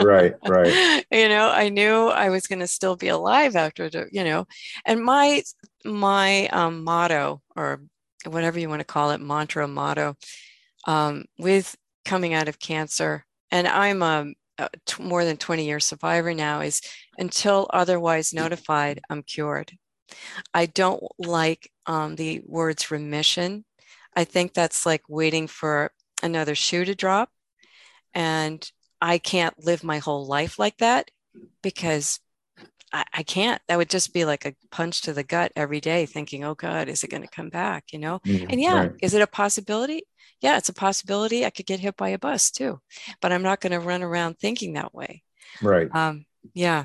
[0.00, 1.04] right, right.
[1.10, 4.46] You know, I knew I was going to still be alive after, the, you know,
[4.86, 5.42] and my
[5.84, 7.82] my um, motto or
[8.24, 10.16] whatever you want to call it, mantra motto,
[10.86, 15.80] um, with coming out of cancer, and I'm a, a t- more than 20 year
[15.80, 16.80] survivor now, is
[17.18, 19.72] until otherwise notified, I'm cured.
[20.54, 23.64] I don't like um, the words remission
[24.16, 27.28] I think that's like waiting for another shoe to drop.
[28.14, 28.68] And
[29.00, 31.10] I can't live my whole life like that
[31.62, 32.18] because
[32.92, 33.60] I, I, can't.
[33.68, 36.88] That would just be like a punch to the gut every day, thinking, oh God,
[36.88, 37.84] is it going to come back?
[37.92, 38.20] You know?
[38.26, 38.92] Mm, and yeah, right.
[39.02, 40.02] is it a possibility?
[40.40, 41.44] Yeah, it's a possibility.
[41.44, 42.80] I could get hit by a bus too,
[43.20, 45.22] but I'm not going to run around thinking that way.
[45.62, 45.88] Right.
[45.94, 46.84] Um, yeah.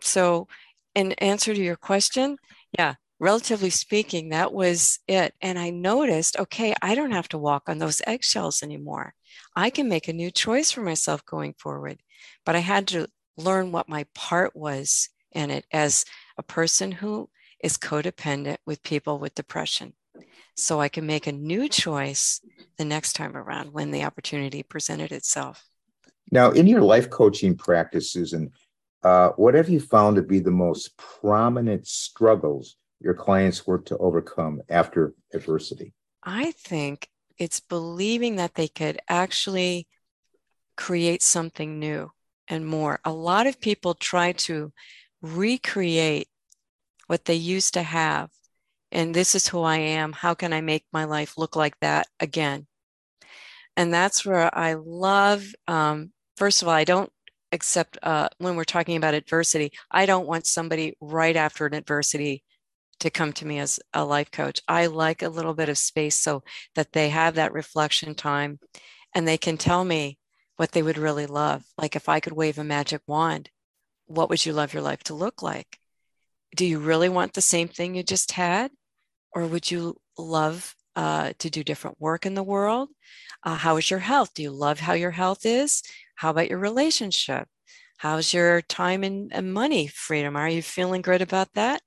[0.00, 0.48] So,
[0.94, 2.36] in answer to your question,
[2.78, 5.34] yeah, relatively speaking, that was it.
[5.40, 9.14] And I noticed, okay, I don't have to walk on those eggshells anymore.
[9.56, 12.00] I can make a new choice for myself going forward.
[12.46, 16.04] But I had to learn what my part was in it as
[16.38, 17.28] a person who
[17.62, 19.94] is codependent with people with depression.
[20.56, 22.40] so I can make a new choice
[22.78, 25.66] the next time around when the opportunity presented itself.
[26.30, 28.50] Now, in your life coaching practices, and
[29.02, 33.98] uh, what have you found to be the most prominent struggles your clients work to
[33.98, 35.92] overcome after adversity?
[36.22, 39.86] I think it's believing that they could actually
[40.76, 42.10] create something new
[42.48, 43.00] and more.
[43.04, 44.72] A lot of people try to
[45.24, 46.28] recreate
[47.06, 48.30] what they used to have.
[48.92, 50.12] And this is who I am.
[50.12, 52.66] How can I make my life look like that again?
[53.76, 57.10] And that's where I love, um, first of all, I don't
[57.50, 62.44] accept uh, when we're talking about adversity, I don't want somebody right after an adversity
[63.00, 64.60] to come to me as a life coach.
[64.68, 66.42] I like a little bit of space so
[66.74, 68.58] that they have that reflection time
[69.14, 70.18] and they can tell me
[70.56, 71.64] what they would really love.
[71.78, 73.50] Like if I could wave a magic wand,
[74.06, 75.78] what would you love your life to look like?
[76.54, 78.70] Do you really want the same thing you just had?
[79.32, 82.88] Or would you love uh, to do different work in the world?
[83.42, 84.32] Uh, how is your health?
[84.34, 85.82] Do you love how your health is?
[86.14, 87.48] How about your relationship?
[87.98, 90.36] How's your time and, and money freedom?
[90.36, 91.82] Are you feeling good about that?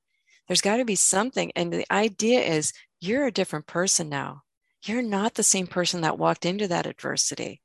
[0.47, 1.51] There's got to be something.
[1.55, 4.41] And the idea is you're a different person now.
[4.83, 7.61] You're not the same person that walked into that adversity.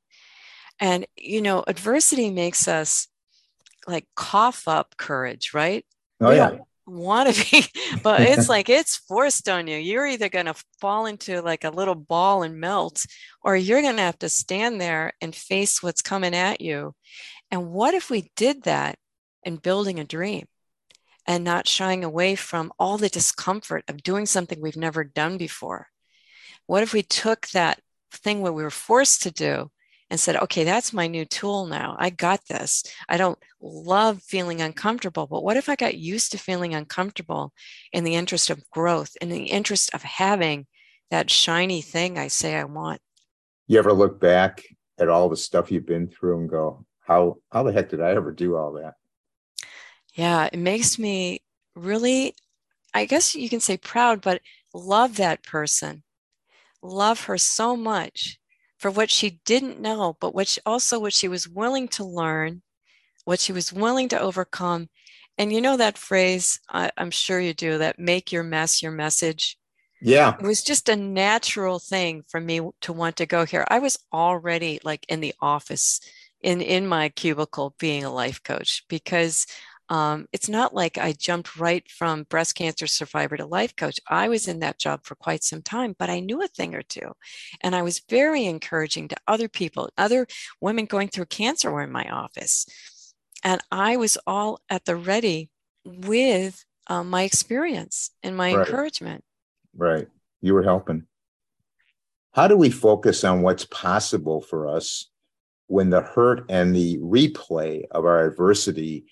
[0.79, 3.07] And, you know, adversity makes us
[3.87, 5.85] like cough up courage, right?
[6.19, 6.57] Oh, we yeah.
[6.85, 7.65] want to be,
[8.03, 9.77] but it's like it's forced on you.
[9.77, 13.05] You're either going to fall into like a little ball and melt,
[13.41, 16.93] or you're going to have to stand there and face what's coming at you.
[17.51, 18.97] And what if we did that
[19.43, 20.45] in building a dream?
[21.25, 25.87] and not shying away from all the discomfort of doing something we've never done before.
[26.65, 27.79] What if we took that
[28.11, 29.71] thing what we were forced to do
[30.13, 31.95] and said, okay, that's my new tool now.
[31.97, 32.83] I got this.
[33.09, 37.51] I don't love feeling uncomfortable, but what if I got used to feeling uncomfortable
[37.91, 40.67] in the interest of growth, in the interest of having
[41.09, 43.01] that shiny thing I say I want?
[43.65, 44.61] You ever look back
[44.99, 48.11] at all the stuff you've been through and go, how, how the heck did I
[48.11, 48.93] ever do all that?
[50.13, 51.41] Yeah, it makes me
[51.75, 52.35] really,
[52.93, 54.43] I guess you can say proud, but
[54.75, 56.03] love that person.
[56.83, 58.37] Love her so much
[58.83, 62.61] for what she didn't know, but what she, also what she was willing to learn,
[63.23, 64.89] what she was willing to overcome.
[65.37, 68.91] And you know that phrase, I, I'm sure you do, that make your mess your
[68.91, 69.57] message.
[70.01, 70.35] Yeah.
[70.37, 73.65] It was just a natural thing for me to want to go here.
[73.69, 76.01] I was already like in the office
[76.41, 79.47] in in my cubicle being a life coach because
[79.89, 83.99] um, it's not like I jumped right from breast cancer survivor to life coach.
[84.07, 86.81] I was in that job for quite some time, but I knew a thing or
[86.81, 87.11] two.
[87.61, 89.89] And I was very encouraging to other people.
[89.97, 90.27] Other
[90.61, 92.65] women going through cancer were in my office.
[93.43, 95.49] And I was all at the ready
[95.85, 98.65] with um, my experience and my right.
[98.65, 99.23] encouragement.
[99.75, 100.07] Right.
[100.41, 101.07] You were helping.
[102.31, 105.09] How do we focus on what's possible for us
[105.67, 109.05] when the hurt and the replay of our adversity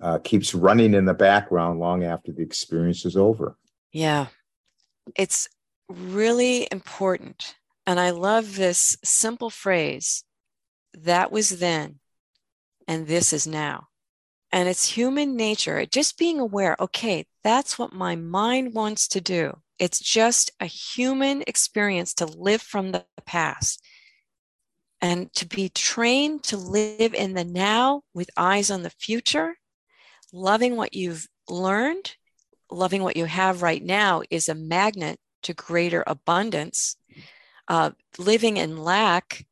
[0.00, 3.56] uh, keeps running in the background long after the experience is over.
[3.92, 4.26] Yeah,
[5.16, 5.48] it's
[5.88, 7.56] really important.
[7.86, 10.24] And I love this simple phrase
[10.94, 12.00] that was then,
[12.86, 13.88] and this is now.
[14.50, 19.58] And it's human nature, just being aware okay, that's what my mind wants to do.
[19.78, 23.82] It's just a human experience to live from the past
[25.00, 29.54] and to be trained to live in the now with eyes on the future
[30.32, 32.14] loving what you've learned,
[32.70, 36.96] loving what you have right now is a magnet to greater abundance.
[37.66, 39.46] Uh, living in lack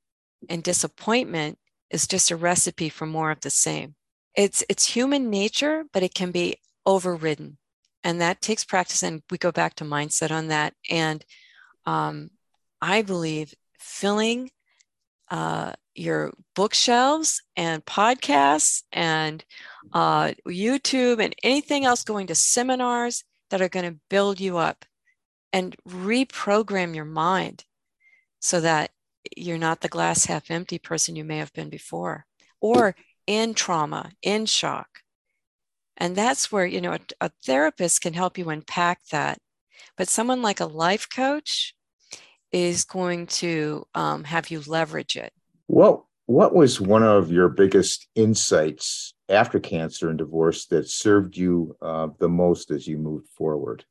[0.49, 1.59] and disappointment
[1.91, 3.95] is just a recipe for more of the same.
[4.35, 7.59] It's it's human nature, but it can be overridden,
[8.05, 9.03] and that takes practice.
[9.03, 10.75] And we go back to mindset on that.
[10.91, 11.25] And
[11.87, 12.31] um,
[12.83, 14.51] I believe filling
[15.31, 19.45] uh, your bookshelves and podcasts and
[19.93, 24.85] uh, YouTube and anything else going to seminars that are going to build you up
[25.53, 27.65] and reprogram your mind
[28.41, 28.91] so that
[29.37, 32.27] you're not the glass half empty person you may have been before
[32.61, 32.95] or
[33.27, 34.89] in trauma, in shock.
[35.97, 39.39] And that's where, you know, a, a therapist can help you unpack that.
[39.97, 41.75] But someone like a life coach
[42.53, 45.33] is going to um, have you leverage it.
[45.69, 51.77] Well, what was one of your biggest insights after cancer and divorce that served you
[51.83, 53.85] uh, the most as you moved forward?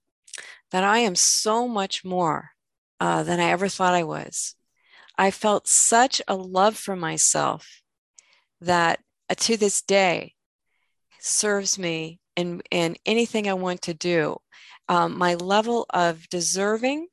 [0.71, 2.51] That I am so much more
[2.99, 4.55] uh, than I ever thought I was.
[5.17, 7.81] I felt such a love for myself
[8.61, 10.33] that uh, to this day
[11.19, 14.37] serves me in, in anything I want to do.
[14.87, 17.07] Um, my level of deserving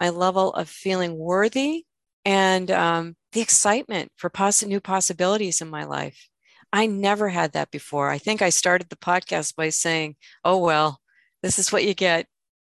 [0.00, 1.84] my level of feeling worthy
[2.24, 6.28] and um, the excitement for poss- new possibilities in my life.
[6.74, 8.10] I never had that before.
[8.10, 11.00] I think I started the podcast by saying, oh, well,
[11.40, 12.26] this is what you get.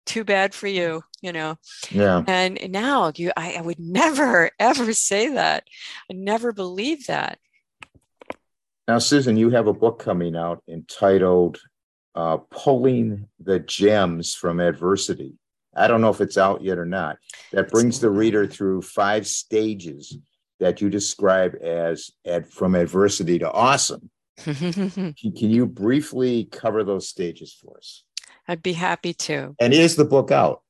[0.05, 1.57] Too bad for you, you know.
[1.89, 2.23] Yeah.
[2.27, 5.63] And now you I, I would never ever say that.
[6.11, 7.39] I never believe that.
[8.87, 11.59] Now, Susan, you have a book coming out entitled
[12.13, 15.33] uh, Pulling the Gems from Adversity.
[15.75, 17.17] I don't know if it's out yet or not.
[17.51, 20.15] That brings the reader through five stages
[20.60, 22.12] that you describe as
[22.49, 24.10] from adversity to awesome.
[24.38, 28.03] can, can you briefly cover those stages for us?
[28.47, 29.55] I'd be happy to.
[29.60, 30.62] And is the book out?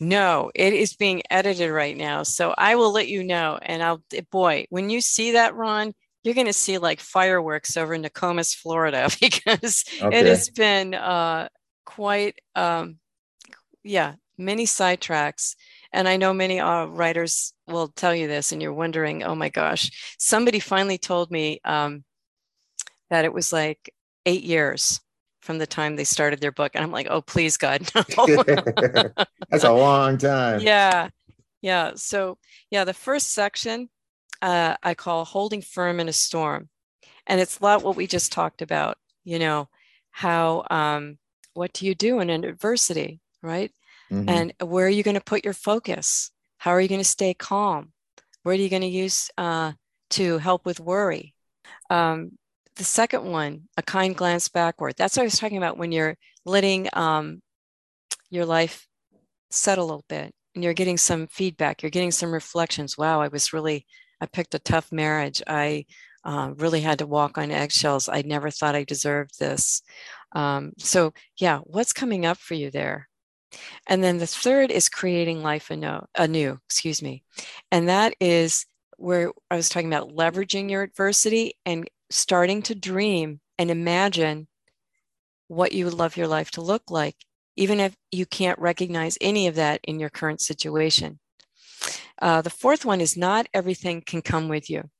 [0.00, 2.22] No, it is being edited right now.
[2.22, 3.58] So I will let you know.
[3.60, 7.94] And I'll, boy, when you see that, Ron, you're going to see like fireworks over
[7.94, 10.18] in Nokomis, Florida, because okay.
[10.18, 11.48] it has been uh,
[11.84, 12.98] quite, um,
[13.82, 15.54] yeah, many sidetracks.
[15.92, 19.48] And I know many uh, writers will tell you this, and you're wondering, oh my
[19.48, 22.04] gosh, somebody finally told me um,
[23.10, 23.92] that it was like
[24.26, 25.00] eight years
[25.40, 26.72] from the time they started their book.
[26.74, 28.04] And I'm like, oh, please, God, no.
[29.48, 30.60] That's a long time.
[30.60, 31.08] Yeah.
[31.62, 31.92] Yeah.
[31.96, 32.36] So,
[32.70, 33.88] yeah, the first section
[34.42, 36.68] uh, I call Holding Firm in a Storm.
[37.26, 39.68] And it's a lot what we just talked about, you know,
[40.10, 41.18] how, um,
[41.54, 43.72] what do you do in an adversity, right?
[44.10, 44.28] Mm-hmm.
[44.28, 46.30] And where are you going to put your focus?
[46.58, 47.92] How are you going to stay calm?
[48.42, 49.72] Where are you going to use uh,
[50.10, 51.34] to help with worry?
[51.90, 52.32] Um,
[52.76, 54.94] the second one, a kind glance backward.
[54.96, 57.42] That's what I was talking about when you're letting um,
[58.30, 58.86] your life
[59.50, 62.96] settle a little bit and you're getting some feedback, you're getting some reflections.
[62.96, 63.86] Wow, I was really,
[64.20, 65.42] I picked a tough marriage.
[65.46, 65.86] I
[66.24, 68.08] uh, really had to walk on eggshells.
[68.08, 69.82] I never thought I deserved this.
[70.32, 73.08] Um, so, yeah, what's coming up for you there?
[73.86, 77.24] And then the third is creating life anew, anew, excuse me.
[77.70, 83.40] And that is where I was talking about leveraging your adversity and starting to dream
[83.58, 84.48] and imagine
[85.48, 87.16] what you would love your life to look like,
[87.56, 91.18] even if you can't recognize any of that in your current situation.
[92.20, 94.90] Uh, the fourth one is not everything can come with you.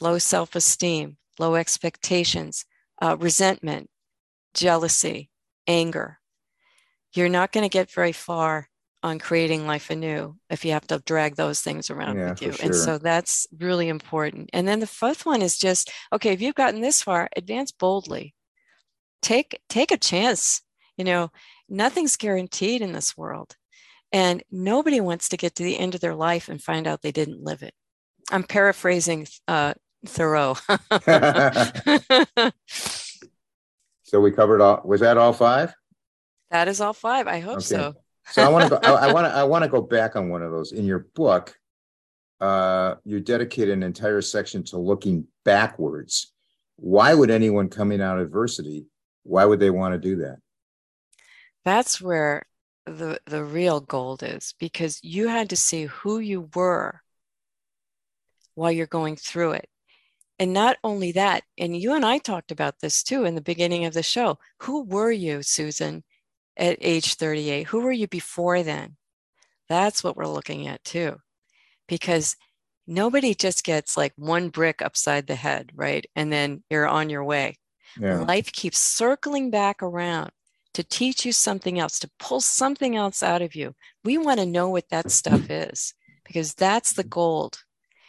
[0.00, 2.64] Low self esteem, low expectations,
[3.00, 3.88] uh, resentment,
[4.54, 5.30] jealousy,
[5.66, 6.18] anger.
[7.14, 8.68] You're not going to get very far
[9.04, 12.52] on creating life anew if you have to drag those things around yeah, with you.
[12.52, 12.64] Sure.
[12.64, 14.48] And so that's really important.
[14.54, 18.34] And then the fifth one is just okay, if you've gotten this far, advance boldly.
[19.20, 20.62] Take take a chance.
[20.96, 21.30] You know,
[21.68, 23.56] nothing's guaranteed in this world.
[24.10, 27.12] And nobody wants to get to the end of their life and find out they
[27.12, 27.74] didn't live it.
[28.30, 29.74] I'm paraphrasing uh,
[30.06, 30.56] Thoreau.
[34.02, 35.74] so we covered all was that all five?
[36.54, 37.26] That is all five.
[37.26, 37.64] I hope okay.
[37.64, 37.94] so.
[38.30, 38.94] So I want to go.
[38.94, 39.34] I want to.
[39.34, 40.70] I want to go back on one of those.
[40.70, 41.58] In your book,
[42.40, 46.32] uh, you dedicate an entire section to looking backwards.
[46.76, 48.86] Why would anyone coming out of adversity?
[49.24, 50.36] Why would they want to do that?
[51.64, 52.44] That's where
[52.86, 57.00] the the real gold is, because you had to see who you were
[58.54, 59.68] while you're going through it.
[60.38, 63.86] And not only that, and you and I talked about this too in the beginning
[63.86, 64.38] of the show.
[64.60, 66.04] Who were you, Susan?
[66.56, 67.68] At age 38?
[67.68, 68.96] Who were you before then?
[69.68, 71.16] That's what we're looking at too.
[71.88, 72.36] Because
[72.86, 76.06] nobody just gets like one brick upside the head, right?
[76.14, 77.56] And then you're on your way.
[77.98, 78.20] Yeah.
[78.20, 80.30] Life keeps circling back around
[80.74, 83.74] to teach you something else, to pull something else out of you.
[84.02, 85.94] We want to know what that stuff is
[86.24, 87.62] because that's the gold.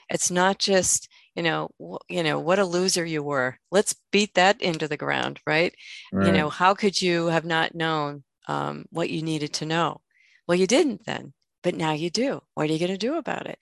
[0.10, 1.70] It's not just, you know,
[2.10, 3.58] you know, what a loser you were.
[3.72, 5.74] Let's beat that into the ground, right?
[6.12, 6.28] right.
[6.28, 10.02] You know, how could you have not known um, what you needed to know.
[10.48, 11.34] Well, you didn't then,
[11.64, 12.41] but now you do.
[12.54, 13.60] What are you going to do about it?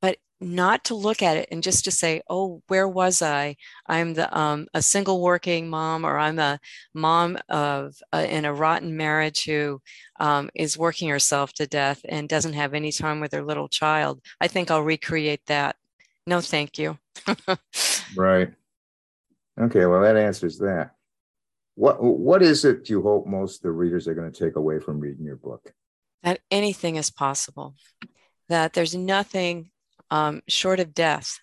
[0.00, 3.56] But not to look at it and just to say, "Oh, where was I?
[3.86, 6.60] I'm the um, a single working mom, or I'm a
[6.94, 9.80] mom of uh, in a rotten marriage who
[10.20, 14.20] um, is working herself to death and doesn't have any time with her little child."
[14.40, 15.76] I think I'll recreate that.
[16.26, 16.98] No, thank you.
[18.16, 18.52] right.
[19.60, 19.86] Okay.
[19.86, 20.92] Well, that answers that.
[21.78, 24.98] What what is it you hope most the readers are going to take away from
[24.98, 25.72] reading your book?
[26.24, 27.76] That anything is possible.
[28.48, 29.70] That there's nothing
[30.10, 31.38] um, short of death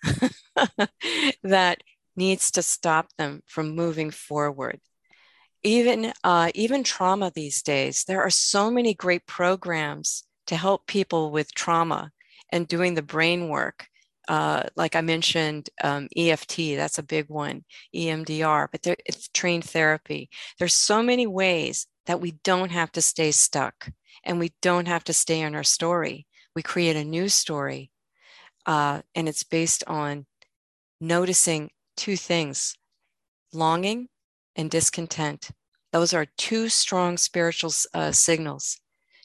[1.42, 1.78] that
[2.16, 4.78] needs to stop them from moving forward.
[5.62, 11.30] Even uh, even trauma these days, there are so many great programs to help people
[11.30, 12.10] with trauma
[12.52, 13.86] and doing the brain work
[14.28, 17.64] uh, like I mentioned, um, EFT, that's a big one,
[17.94, 20.28] EMDR, but there, it's trained therapy.
[20.58, 23.90] There's so many ways that we don't have to stay stuck
[24.24, 26.26] and we don't have to stay in our story.
[26.54, 27.90] we create a new story,
[28.64, 30.24] uh, and it's based on
[31.00, 32.74] noticing two things
[33.52, 34.08] longing
[34.56, 35.50] and discontent.
[35.92, 38.78] Those are two strong spiritual uh, signals.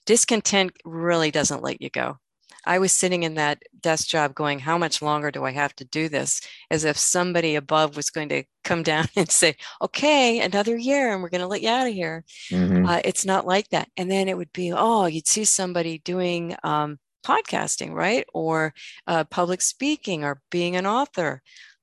[0.06, 2.18] Discontent really doesn't let you go.
[2.66, 5.86] I was sitting in that desk job going, How much longer do I have to
[5.86, 6.42] do this?
[6.70, 11.22] As if somebody above was going to come down and say, Okay, another year and
[11.22, 12.24] we're going to let you out of here.
[12.50, 12.86] Mm-hmm.
[12.86, 13.90] Uh, it's not like that.
[13.98, 18.26] And then it would be, Oh, you'd see somebody doing um, podcasting, right?
[18.34, 18.74] Or
[19.08, 21.42] uh, public speaking or being an author.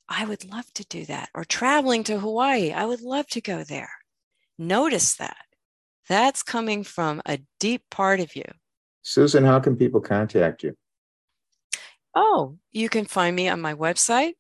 [0.08, 1.28] I would love to do that.
[1.34, 2.72] Or traveling to Hawaii.
[2.72, 3.90] I would love to go there.
[4.58, 5.36] Notice that.
[6.08, 8.44] That's coming from a deep part of you.
[9.08, 10.76] Susan, how can people contact you?
[12.14, 14.34] Oh, you can find me on my website,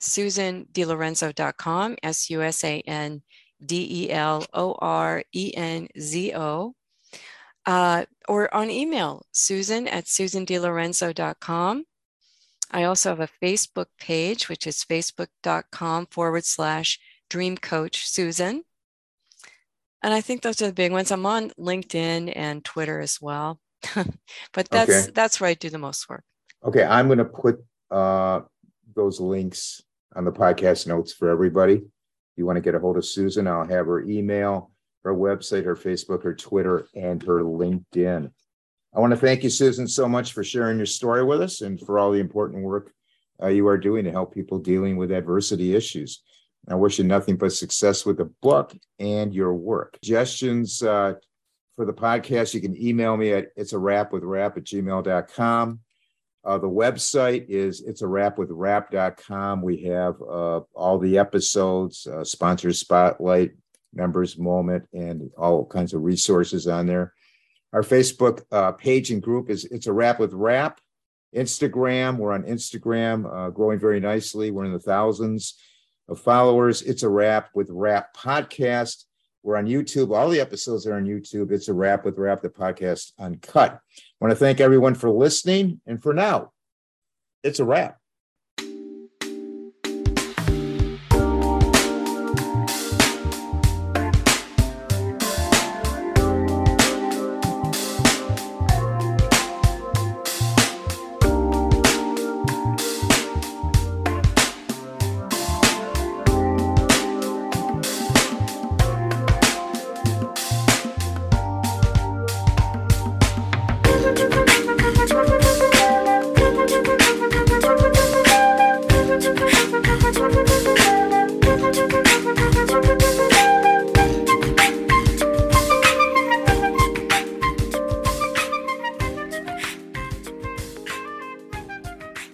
[0.00, 3.22] susandelorenzo.com, S U S A N
[3.64, 6.76] D E L O R E N Z O,
[7.66, 11.84] uh, or on email, susan at susandelorenzo.com.
[12.70, 18.62] I also have a Facebook page, which is facebook.com forward slash dream coach Susan.
[20.04, 21.10] And I think those are the big ones.
[21.10, 23.58] I'm on LinkedIn and Twitter as well.
[24.52, 25.10] but that's okay.
[25.14, 26.24] that's where I do the most work.
[26.64, 28.40] Okay, I'm going to put uh,
[28.94, 29.82] those links
[30.14, 31.74] on the podcast notes for everybody.
[31.74, 34.70] If you want to get a hold of Susan, I'll have her email,
[35.04, 38.30] her website, her Facebook, her Twitter, and her LinkedIn.
[38.94, 41.80] I want to thank you, Susan, so much for sharing your story with us and
[41.80, 42.92] for all the important work
[43.42, 46.22] uh, you are doing to help people dealing with adversity issues.
[46.68, 49.98] I wish you nothing but success with the book and your work.
[50.02, 51.14] Suggestions uh,
[51.76, 55.80] for the podcast, you can email me at it's a wrap with rap at gmail.com.
[56.44, 59.62] Uh, the website is it's a wrap with rap.com.
[59.62, 63.52] We have uh, all the episodes, uh, sponsor spotlight,
[63.94, 67.12] members moment, and all kinds of resources on there.
[67.72, 70.80] Our Facebook uh, page and group is it's a wrap with rap.
[71.34, 74.50] Instagram, we're on Instagram, uh, growing very nicely.
[74.50, 75.54] We're in the thousands
[76.08, 76.82] of followers.
[76.82, 79.04] It's a wrap with rap podcast.
[79.42, 80.16] We're on YouTube.
[80.16, 81.50] All the episodes are on YouTube.
[81.50, 83.72] It's a wrap with Wrap the Podcast Uncut.
[83.72, 85.80] I want to thank everyone for listening.
[85.86, 86.52] And for now,
[87.42, 87.98] it's a wrap.